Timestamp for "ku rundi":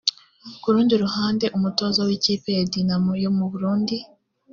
0.61-0.93